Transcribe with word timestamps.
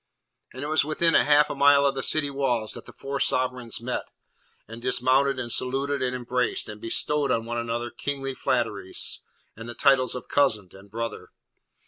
And 0.51 0.63
it 0.63 0.67
was 0.67 0.83
within 0.83 1.13
half 1.13 1.51
a 1.51 1.55
mile 1.55 1.85
of 1.85 1.93
the 1.93 2.01
city 2.01 2.31
walls 2.31 2.73
that 2.73 2.87
the 2.87 2.91
four 2.93 3.19
sovereigns 3.19 3.79
met, 3.79 4.09
and 4.67 4.81
dismounted 4.81 5.37
and 5.37 5.51
saluted 5.51 6.01
and 6.01 6.15
embraced, 6.15 6.67
and 6.67 6.81
bestowed 6.81 7.29
on 7.31 7.45
one 7.45 7.59
another 7.59 7.91
kingly 7.91 8.33
flatteries, 8.33 9.19
and 9.55 9.69
the 9.69 9.75
titles 9.75 10.15
of 10.15 10.27
Cousin 10.27 10.69
and 10.73 10.89
Brother. 10.89 11.29